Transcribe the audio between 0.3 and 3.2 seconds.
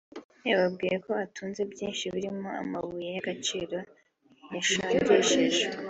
yababwiye ko atunze byinshi birimo amabuye